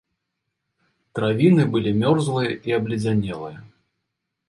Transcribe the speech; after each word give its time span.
Травіны 1.19 1.63
былі 1.77 1.91
мёрзлыя 2.01 2.59
і 2.71 2.79
абледзянелыя. 2.81 3.57